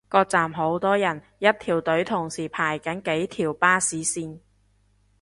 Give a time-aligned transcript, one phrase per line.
[0.09, 4.39] 個站好多人，一條隊同時排緊幾條巴士線